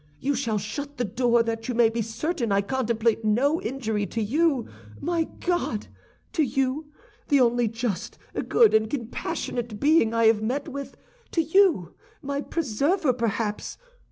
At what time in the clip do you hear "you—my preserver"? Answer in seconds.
11.43-13.13